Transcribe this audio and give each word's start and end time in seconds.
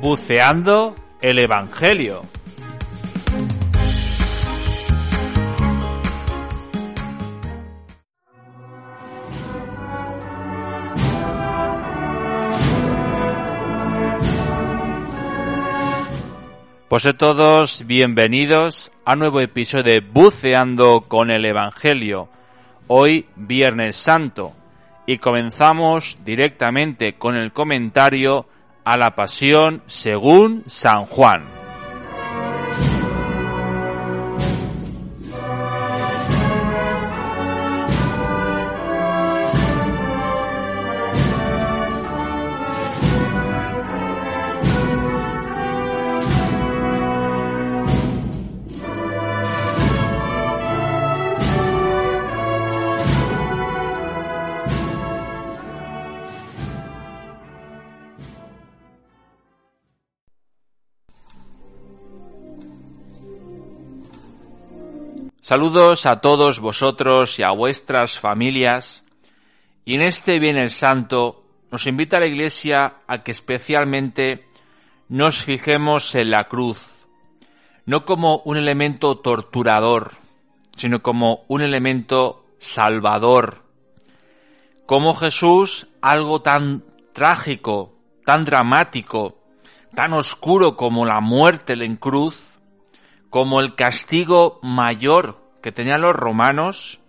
Buceando 0.00 0.96
el 1.20 1.38
Evangelio. 1.38 2.22
Pues 16.88 17.04
a 17.04 17.12
todos 17.12 17.86
bienvenidos 17.86 18.90
a 19.04 19.16
nuevo 19.16 19.40
episodio 19.40 19.84
de 19.84 20.00
Buceando 20.00 21.02
con 21.08 21.30
el 21.30 21.44
Evangelio. 21.44 22.30
Hoy 22.86 23.26
Viernes 23.36 23.96
Santo 23.96 24.54
y 25.04 25.18
comenzamos 25.18 26.16
directamente 26.24 27.18
con 27.18 27.36
el 27.36 27.52
comentario 27.52 28.46
a 28.84 28.96
la 28.96 29.14
pasión 29.14 29.82
según 29.86 30.64
San 30.66 31.06
Juan. 31.06 31.59
Saludos 65.50 66.06
a 66.06 66.20
todos 66.20 66.60
vosotros 66.60 67.40
y 67.40 67.42
a 67.42 67.50
vuestras 67.50 68.20
familias. 68.20 69.04
Y 69.84 69.96
en 69.96 70.02
este 70.02 70.38
Viernes 70.38 70.74
Santo 70.74 71.42
nos 71.72 71.88
invita 71.88 72.20
la 72.20 72.28
Iglesia 72.28 72.98
a 73.08 73.24
que 73.24 73.32
especialmente 73.32 74.46
nos 75.08 75.42
fijemos 75.42 76.14
en 76.14 76.30
la 76.30 76.44
cruz, 76.44 77.08
no 77.84 78.04
como 78.04 78.42
un 78.44 78.58
elemento 78.58 79.18
torturador, 79.18 80.12
sino 80.76 81.02
como 81.02 81.42
un 81.48 81.62
elemento 81.62 82.44
salvador. 82.58 83.64
Como 84.86 85.16
Jesús, 85.16 85.88
algo 86.00 86.42
tan 86.42 86.84
trágico, 87.12 87.96
tan 88.24 88.44
dramático, 88.44 89.40
tan 89.96 90.12
oscuro 90.12 90.76
como 90.76 91.06
la 91.06 91.20
muerte 91.20 91.72
en 91.72 91.96
cruz, 91.96 92.40
como 93.30 93.60
el 93.60 93.74
castigo 93.74 94.58
mayor 94.62 95.40
que 95.62 95.72
tenían 95.72 96.00
los 96.00 96.14
romanos, 96.14 97.00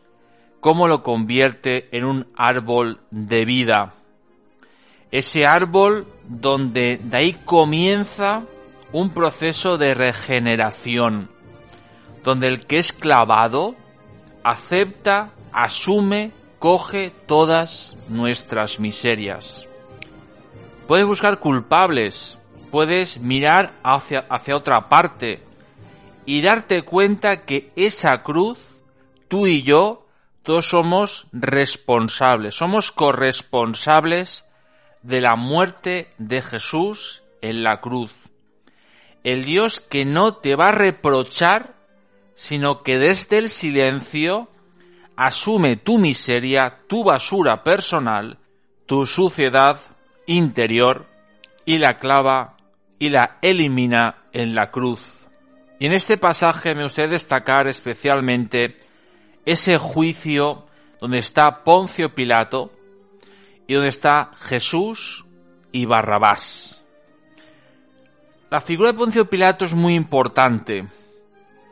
cómo 0.59 0.87
lo 0.87 1.03
convierte 1.03 1.89
en 1.95 2.05
un 2.05 2.27
árbol 2.35 3.01
de 3.09 3.45
vida. 3.45 3.95
Ese 5.11 5.45
árbol 5.45 6.07
donde 6.27 6.99
de 7.03 7.17
ahí 7.17 7.33
comienza 7.45 8.43
un 8.93 9.09
proceso 9.09 9.77
de 9.77 9.93
regeneración, 9.93 11.29
donde 12.23 12.47
el 12.47 12.65
que 12.65 12.77
es 12.77 12.93
clavado 12.93 13.75
acepta, 14.43 15.31
asume, 15.51 16.31
coge 16.59 17.11
todas 17.25 17.95
nuestras 18.09 18.79
miserias. 18.79 19.67
Puedes 20.87 21.05
buscar 21.05 21.39
culpables, 21.39 22.37
puedes 22.69 23.19
mirar 23.19 23.71
hacia, 23.83 24.25
hacia 24.29 24.55
otra 24.55 24.89
parte, 24.89 25.41
y 26.25 26.41
darte 26.41 26.83
cuenta 26.83 27.45
que 27.45 27.71
esa 27.75 28.23
cruz, 28.23 28.59
tú 29.27 29.47
y 29.47 29.63
yo, 29.63 30.07
todos 30.43 30.67
somos 30.67 31.27
responsables, 31.31 32.55
somos 32.55 32.91
corresponsables 32.91 34.45
de 35.03 35.21
la 35.21 35.35
muerte 35.35 36.13
de 36.17 36.41
Jesús 36.41 37.23
en 37.41 37.63
la 37.63 37.79
cruz. 37.79 38.29
El 39.23 39.45
Dios 39.45 39.79
que 39.79 40.05
no 40.05 40.35
te 40.35 40.55
va 40.55 40.69
a 40.69 40.73
reprochar, 40.73 41.75
sino 42.33 42.81
que 42.81 42.97
desde 42.97 43.37
el 43.37 43.49
silencio 43.49 44.49
asume 45.15 45.75
tu 45.75 45.99
miseria, 45.99 46.79
tu 46.87 47.03
basura 47.03 47.63
personal, 47.63 48.39
tu 48.87 49.05
suciedad 49.05 49.79
interior 50.25 51.07
y 51.65 51.77
la 51.77 51.99
clava 51.99 52.57
y 52.97 53.09
la 53.09 53.37
elimina 53.41 54.23
en 54.33 54.55
la 54.55 54.71
cruz. 54.71 55.20
Y 55.81 55.87
en 55.87 55.93
este 55.93 56.15
pasaje 56.15 56.75
me 56.75 56.83
gustaría 56.83 57.13
destacar 57.13 57.67
especialmente 57.67 58.77
ese 59.47 59.79
juicio 59.79 60.67
donde 60.99 61.17
está 61.17 61.63
Poncio 61.63 62.13
Pilato 62.13 62.71
y 63.65 63.73
donde 63.73 63.89
está 63.89 64.29
Jesús 64.41 65.25
y 65.71 65.85
Barrabás. 65.85 66.85
La 68.51 68.61
figura 68.61 68.91
de 68.91 68.97
Poncio 68.99 69.27
Pilato 69.27 69.65
es 69.65 69.73
muy 69.73 69.95
importante 69.95 70.85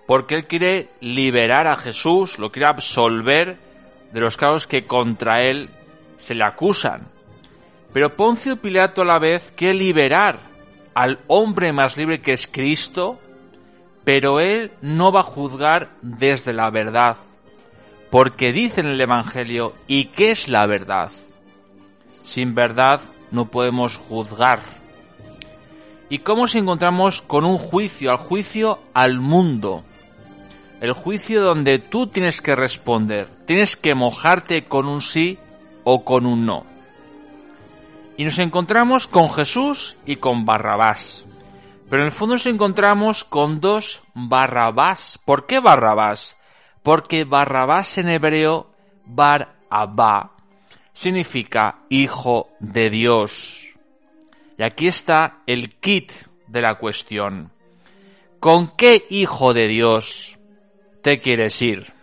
porque 0.08 0.34
él 0.34 0.48
quiere 0.48 0.90
liberar 1.02 1.68
a 1.68 1.76
Jesús, 1.76 2.40
lo 2.40 2.52
quiere 2.52 2.68
absolver 2.68 3.60
de 4.12 4.20
los 4.20 4.38
casos 4.38 4.66
que 4.66 4.86
contra 4.86 5.44
él 5.44 5.70
se 6.18 6.34
le 6.34 6.46
acusan. 6.46 7.04
Pero 7.94 8.16
Poncio 8.16 8.60
Pilato 8.60 9.04
a 9.04 9.06
la 9.06 9.20
vez 9.20 9.54
quiere 9.56 9.76
liberar 9.76 10.40
al 10.96 11.20
hombre 11.28 11.72
más 11.74 11.96
libre 11.96 12.22
que 12.22 12.34
es 12.34 12.48
Cristo, 12.48 13.20
pero 14.10 14.40
Él 14.40 14.72
no 14.82 15.12
va 15.12 15.20
a 15.20 15.22
juzgar 15.22 15.92
desde 16.02 16.52
la 16.52 16.72
verdad, 16.72 17.18
porque 18.10 18.52
dice 18.52 18.82
en 18.82 18.88
el 18.88 19.00
Evangelio, 19.00 19.76
¿y 19.86 20.06
qué 20.06 20.32
es 20.32 20.48
la 20.48 20.66
verdad? 20.66 21.12
Sin 22.24 22.56
verdad 22.56 23.02
no 23.30 23.52
podemos 23.52 23.98
juzgar. 23.98 24.62
¿Y 26.10 26.18
cómo 26.18 26.42
nos 26.42 26.56
encontramos 26.56 27.22
con 27.22 27.46
un 27.46 27.60
juicio, 27.60 28.10
al 28.10 28.18
juicio 28.18 28.80
al 28.96 29.20
mundo? 29.20 29.84
El 30.82 30.94
juicio 30.94 31.44
donde 31.44 31.78
tú 31.78 32.08
tienes 32.08 32.42
que 32.42 32.56
responder, 32.56 33.30
tienes 33.46 33.78
que 33.78 33.94
mojarte 33.94 34.66
con 34.66 34.88
un 34.88 35.04
sí 35.04 35.38
o 35.84 36.04
con 36.04 36.26
un 36.26 36.48
no. 36.48 36.66
Y 38.18 38.26
nos 38.26 38.40
encontramos 38.40 39.08
con 39.08 39.30
Jesús 39.30 39.98
y 40.08 40.16
con 40.16 40.46
Barrabás. 40.46 41.26
Pero 41.90 42.04
en 42.04 42.08
el 42.08 42.12
fondo 42.12 42.36
nos 42.36 42.46
encontramos 42.46 43.24
con 43.24 43.60
dos 43.60 44.02
Barrabás. 44.14 45.20
¿Por 45.26 45.48
qué 45.48 45.60
Barrabás? 45.60 46.40
Porque 46.84 47.24
Barrabás 47.24 47.98
en 47.98 48.10
hebreo, 48.10 48.72
Bar 49.06 49.56
Abba, 49.70 50.36
significa 50.94 51.80
hijo 51.90 52.50
de 52.60 52.90
Dios. 52.90 53.66
Y 54.58 54.64
aquí 54.64 54.88
está 54.88 55.42
el 55.48 55.80
kit 55.80 56.12
de 56.48 56.62
la 56.62 56.76
cuestión. 56.76 57.52
¿Con 58.40 58.76
qué 58.76 59.06
hijo 59.10 59.54
de 59.54 59.68
Dios 59.68 60.38
te 61.02 61.20
quieres 61.20 61.62
ir? 61.62 61.94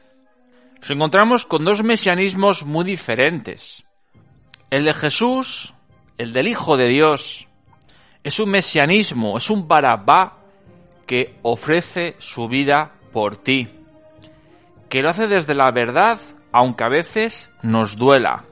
Nos 0.80 0.90
encontramos 0.90 1.46
con 1.46 1.64
dos 1.64 1.82
mesianismos 1.82 2.64
muy 2.64 2.84
diferentes. 2.84 3.84
El 4.70 4.84
de 4.84 4.94
Jesús, 4.94 5.74
el 6.18 6.32
del 6.32 6.48
Hijo 6.48 6.76
de 6.76 6.88
Dios, 6.88 7.46
es 8.26 8.40
un 8.40 8.50
mesianismo, 8.50 9.36
es 9.36 9.50
un 9.50 9.68
barabá 9.68 10.38
que 11.06 11.38
ofrece 11.42 12.16
su 12.18 12.48
vida 12.48 12.90
por 13.12 13.36
ti, 13.36 13.68
que 14.88 15.00
lo 15.00 15.10
hace 15.10 15.28
desde 15.28 15.54
la 15.54 15.70
verdad, 15.70 16.18
aunque 16.50 16.82
a 16.82 16.88
veces 16.88 17.52
nos 17.62 17.96
duela. 17.96 18.44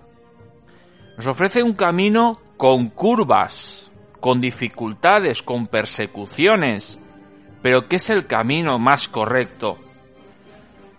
Nos 1.17 1.26
ofrece 1.26 1.65
un 1.65 1.73
camino 1.73 2.41
con 2.56 2.91
curvas, 2.91 3.91
con 4.21 4.41
dificultades, 4.41 5.43
con 5.43 5.67
persecuciones, 5.67 7.00
pero 7.61 7.87
que 7.87 7.97
es 7.97 8.11
el 8.11 8.29
camino 8.29 8.79
más 8.79 9.09
correcto. 9.09 9.77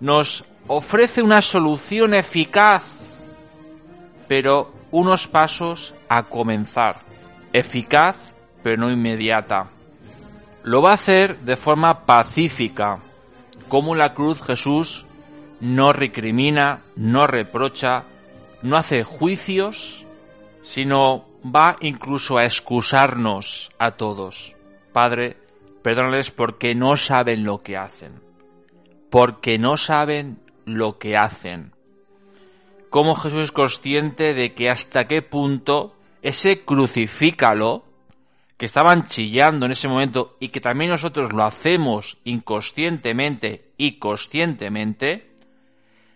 Nos 0.01 0.43
ofrece 0.67 1.21
una 1.21 1.41
solución 1.41 2.13
eficaz 2.13 3.05
pero 4.27 4.73
unos 4.91 5.27
pasos 5.29 5.93
a 6.09 6.23
comenzar, 6.23 6.97
eficaz 7.53 8.24
pero 8.65 8.77
no 8.77 8.89
inmediata. 8.89 9.69
Lo 10.63 10.81
va 10.81 10.89
a 10.89 10.95
hacer 10.95 11.37
de 11.41 11.55
forma 11.55 12.07
pacífica, 12.07 12.97
como 13.69 13.93
la 13.93 14.15
cruz 14.15 14.41
Jesús 14.41 15.05
no 15.59 15.93
recrimina, 15.93 16.79
no 16.95 17.27
reprocha, 17.27 18.05
no 18.63 18.75
hace 18.75 19.03
juicios, 19.03 20.07
sino 20.63 21.25
va 21.45 21.77
incluso 21.79 22.39
a 22.39 22.43
excusarnos 22.45 23.69
a 23.77 23.91
todos. 23.91 24.55
Padre, 24.91 25.37
perdónales 25.83 26.31
porque 26.31 26.73
no 26.73 26.97
saben 26.97 27.43
lo 27.43 27.59
que 27.59 27.77
hacen. 27.77 28.19
Porque 29.11 29.59
no 29.59 29.77
saben 29.77 30.39
lo 30.65 30.97
que 30.97 31.15
hacen. 31.15 31.71
Cómo 32.89 33.13
Jesús 33.13 33.43
es 33.43 33.51
consciente 33.51 34.33
de 34.33 34.55
que 34.55 34.71
hasta 34.71 35.05
qué 35.05 35.21
punto 35.21 35.93
ese 36.23 36.65
crucifícalo 36.65 37.85
que 38.57 38.65
estaban 38.65 39.05
chillando 39.05 39.65
en 39.65 39.73
ese 39.73 39.87
momento 39.87 40.37
y 40.39 40.49
que 40.49 40.61
también 40.61 40.91
nosotros 40.91 41.33
lo 41.33 41.43
hacemos 41.43 42.17
inconscientemente 42.23 43.73
y 43.77 43.99
conscientemente, 43.99 45.35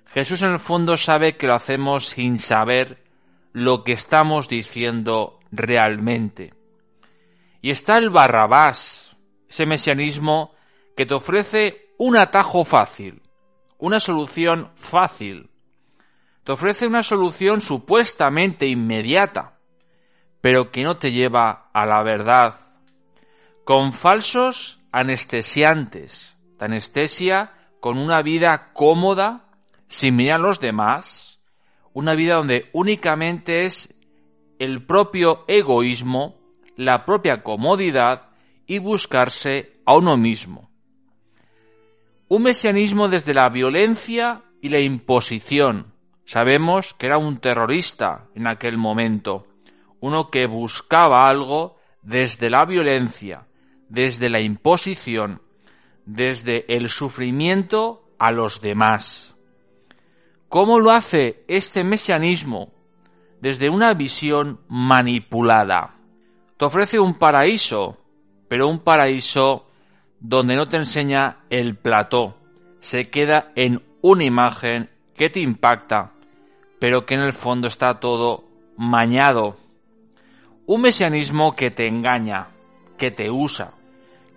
Jesús 0.07 0.41
en 0.43 0.51
el 0.51 0.59
fondo 0.59 0.97
sabe 0.97 1.35
que 1.35 1.47
lo 1.47 1.55
hacemos 1.55 2.07
sin 2.07 2.39
saber 2.39 3.03
lo 3.51 3.83
que 3.83 3.91
estamos 3.91 4.47
diciendo 4.47 5.39
realmente. 5.51 6.53
Y 7.61 7.71
está 7.71 7.97
el 7.97 8.09
Barrabás, 8.09 9.17
ese 9.49 9.65
mesianismo 9.65 10.53
que 10.95 11.05
te 11.05 11.13
ofrece 11.13 11.93
un 11.97 12.15
atajo 12.15 12.63
fácil, 12.63 13.21
una 13.77 13.99
solución 13.99 14.71
fácil. 14.75 15.49
Te 16.43 16.53
ofrece 16.53 16.87
una 16.87 17.03
solución 17.03 17.59
supuestamente 17.61 18.65
inmediata, 18.65 19.59
pero 20.41 20.71
que 20.71 20.83
no 20.83 20.97
te 20.97 21.11
lleva 21.11 21.68
a 21.81 21.85
la 21.85 22.03
verdad. 22.03 22.55
Con 23.63 23.93
falsos 23.93 24.81
anestesiantes, 24.91 26.37
de 26.57 26.65
anestesia 26.65 27.53
con 27.79 27.97
una 27.97 28.21
vida 28.21 28.71
cómoda, 28.73 29.45
sin 29.87 30.15
mirar 30.15 30.39
a 30.39 30.43
los 30.43 30.59
demás, 30.59 31.39
una 31.93 32.15
vida 32.15 32.35
donde 32.35 32.69
únicamente 32.73 33.65
es 33.65 33.95
el 34.59 34.85
propio 34.85 35.45
egoísmo, 35.47 36.37
la 36.75 37.05
propia 37.05 37.43
comodidad 37.43 38.29
y 38.67 38.79
buscarse 38.79 39.81
a 39.85 39.95
uno 39.97 40.17
mismo. 40.17 40.69
Un 42.27 42.43
mesianismo 42.43 43.07
desde 43.07 43.33
la 43.33 43.49
violencia 43.49 44.43
y 44.61 44.69
la 44.69 44.79
imposición. 44.79 45.93
Sabemos 46.25 46.93
que 46.93 47.07
era 47.07 47.17
un 47.17 47.39
terrorista 47.39 48.27
en 48.35 48.45
aquel 48.45 48.77
momento, 48.77 49.47
uno 50.01 50.29
que 50.29 50.47
buscaba 50.47 51.27
algo 51.27 51.77
desde 52.01 52.49
la 52.49 52.65
violencia, 52.65 53.47
desde 53.89 54.29
la 54.29 54.41
imposición, 54.41 55.41
desde 56.05 56.65
el 56.75 56.89
sufrimiento 56.89 58.09
a 58.17 58.31
los 58.31 58.61
demás. 58.61 59.35
¿Cómo 60.47 60.79
lo 60.79 60.91
hace 60.91 61.43
este 61.47 61.83
mesianismo? 61.83 62.73
Desde 63.41 63.69
una 63.69 63.93
visión 63.93 64.61
manipulada. 64.67 65.95
Te 66.57 66.65
ofrece 66.65 66.99
un 66.99 67.17
paraíso, 67.17 67.97
pero 68.47 68.67
un 68.67 68.79
paraíso 68.79 69.67
donde 70.19 70.55
no 70.55 70.67
te 70.67 70.77
enseña 70.77 71.45
el 71.49 71.75
plató. 71.75 72.37
Se 72.79 73.09
queda 73.09 73.51
en 73.55 73.83
una 74.01 74.23
imagen 74.23 74.89
que 75.15 75.29
te 75.29 75.39
impacta, 75.39 76.13
pero 76.79 77.05
que 77.05 77.13
en 77.13 77.21
el 77.21 77.33
fondo 77.33 77.67
está 77.67 77.93
todo 77.95 78.45
mañado 78.75 79.57
un 80.69 80.81
mesianismo 80.81 81.55
que 81.55 81.71
te 81.71 81.87
engaña, 81.87 82.49
que 82.95 83.09
te 83.09 83.31
usa, 83.31 83.71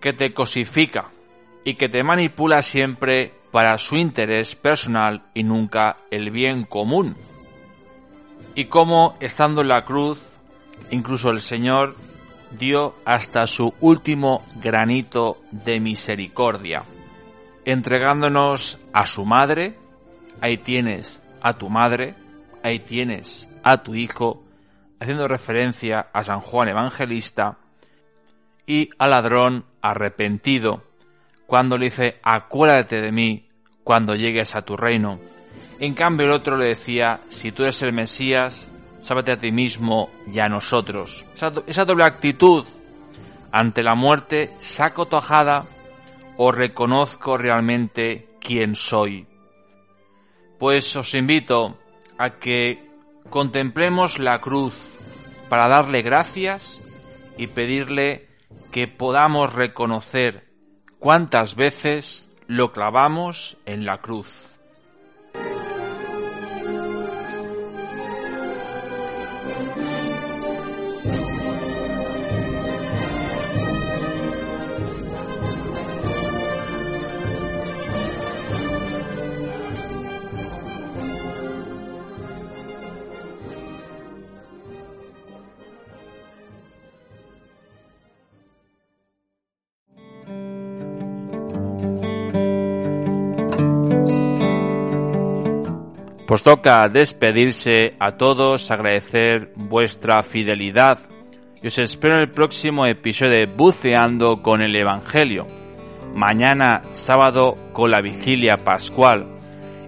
que 0.00 0.14
te 0.14 0.32
cosifica 0.32 1.10
y 1.62 1.74
que 1.74 1.90
te 1.90 2.02
manipula 2.02 2.62
siempre 2.62 3.34
para 3.50 3.76
su 3.76 3.96
interés 3.96 4.54
personal 4.54 5.24
y 5.34 5.42
nunca 5.42 5.98
el 6.10 6.30
bien 6.30 6.64
común. 6.64 7.16
Y 8.54 8.64
como, 8.64 9.14
estando 9.20 9.60
en 9.60 9.68
la 9.68 9.84
cruz, 9.84 10.38
incluso 10.90 11.28
el 11.28 11.42
Señor 11.42 11.96
dio 12.58 12.94
hasta 13.04 13.46
su 13.46 13.74
último 13.80 14.42
granito 14.54 15.36
de 15.50 15.80
misericordia, 15.80 16.84
entregándonos 17.66 18.78
a 18.94 19.04
su 19.04 19.26
madre, 19.26 19.76
ahí 20.40 20.56
tienes 20.56 21.22
a 21.42 21.52
tu 21.52 21.68
madre, 21.68 22.14
ahí 22.62 22.78
tienes 22.78 23.50
a 23.62 23.82
tu 23.82 23.94
hijo, 23.94 24.42
haciendo 25.02 25.28
referencia 25.28 26.08
a 26.12 26.22
San 26.22 26.40
Juan 26.40 26.68
Evangelista, 26.68 27.58
y 28.66 28.90
al 28.98 29.10
ladrón 29.10 29.64
arrepentido, 29.80 30.82
cuando 31.46 31.76
le 31.76 31.86
dice, 31.86 32.20
acuérdate 32.22 33.00
de 33.00 33.12
mí 33.12 33.48
cuando 33.84 34.14
llegues 34.14 34.54
a 34.54 34.62
tu 34.62 34.76
reino. 34.76 35.18
En 35.80 35.94
cambio 35.94 36.26
el 36.26 36.32
otro 36.32 36.56
le 36.56 36.68
decía, 36.68 37.20
si 37.28 37.52
tú 37.52 37.64
eres 37.64 37.82
el 37.82 37.92
Mesías, 37.92 38.68
sábate 39.00 39.32
a 39.32 39.36
ti 39.36 39.50
mismo 39.50 40.10
y 40.32 40.38
a 40.38 40.48
nosotros. 40.48 41.26
Esa, 41.66 41.84
doble 41.84 42.04
actitud 42.04 42.64
ante 43.50 43.82
la 43.82 43.94
muerte, 43.94 44.50
saco 44.60 45.06
tojada 45.06 45.64
o 46.36 46.52
reconozco 46.52 47.36
realmente 47.36 48.28
quién 48.40 48.76
soy. 48.76 49.26
Pues 50.58 50.94
os 50.94 51.14
invito 51.14 51.76
a 52.16 52.38
que 52.38 52.88
contemplemos 53.28 54.20
la 54.20 54.40
cruz 54.40 54.91
para 55.52 55.68
darle 55.68 56.00
gracias 56.00 56.80
y 57.36 57.48
pedirle 57.48 58.26
que 58.70 58.88
podamos 58.88 59.52
reconocer 59.52 60.48
cuántas 60.98 61.56
veces 61.56 62.30
lo 62.46 62.72
clavamos 62.72 63.58
en 63.66 63.84
la 63.84 64.00
cruz. 64.00 64.51
Pues 96.32 96.44
toca 96.44 96.88
despedirse 96.88 97.94
a 98.00 98.12
todos, 98.12 98.70
agradecer 98.70 99.52
vuestra 99.54 100.22
fidelidad 100.22 100.98
y 101.62 101.66
os 101.66 101.78
espero 101.78 102.14
en 102.14 102.22
el 102.22 102.30
próximo 102.30 102.86
episodio 102.86 103.32
de 103.32 103.44
Buceando 103.54 104.40
con 104.40 104.62
el 104.62 104.74
Evangelio. 104.74 105.46
Mañana 106.14 106.84
sábado 106.92 107.58
con 107.74 107.90
la 107.90 108.00
vigilia 108.00 108.54
pascual 108.64 109.26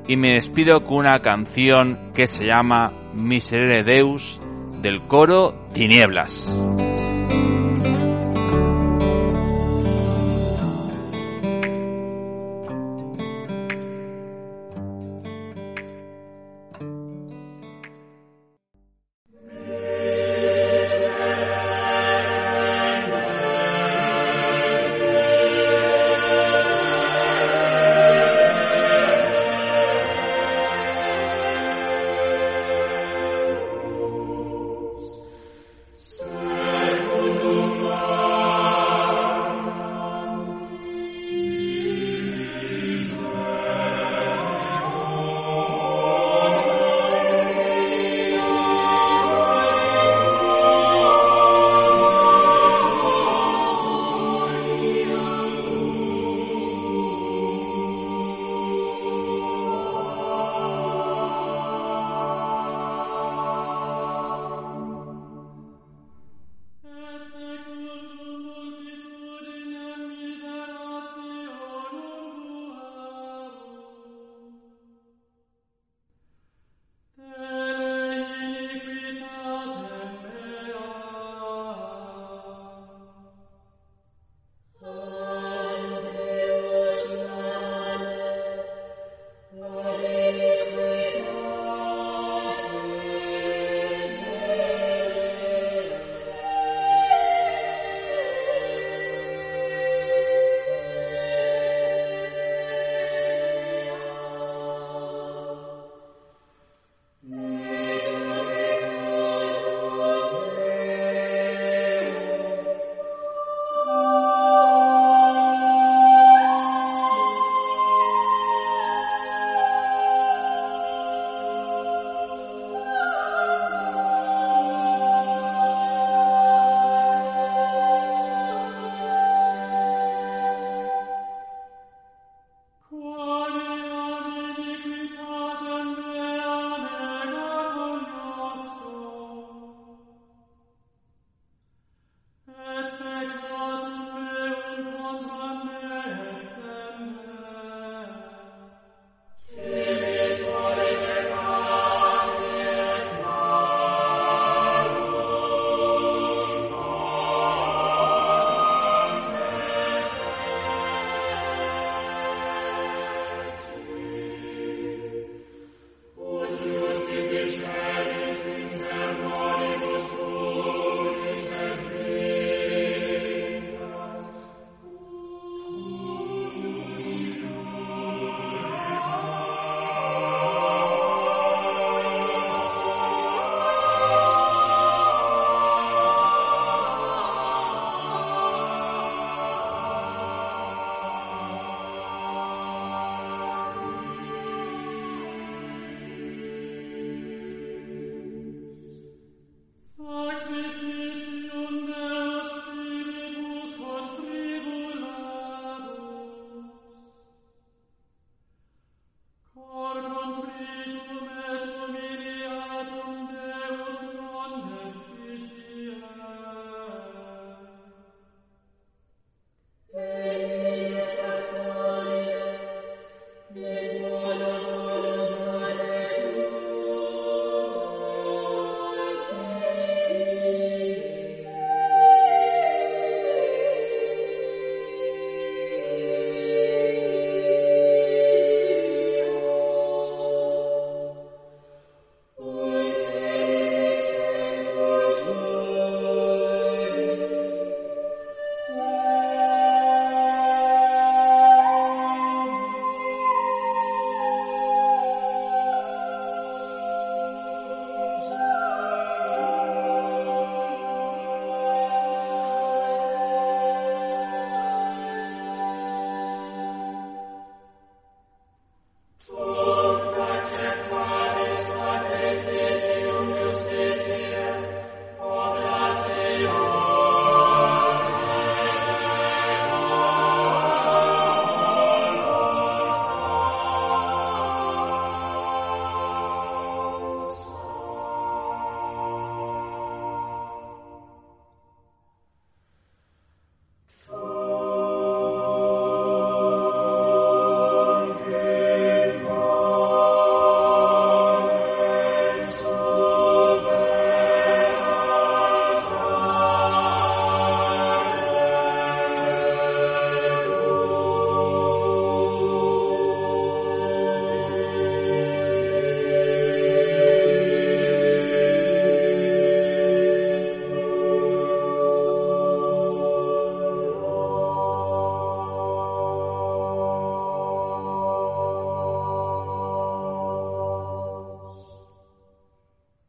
y 0.07 0.19
me 0.19 0.35
despido 0.35 0.85
con 0.85 0.99
una 0.99 1.21
canción 1.21 2.13
que 2.15 2.27
se 2.27 2.45
llama 2.45 2.93
Miserere 3.15 3.83
Deus 3.83 4.39
del 4.83 5.01
coro 5.07 5.69
Tinieblas. 5.73 6.69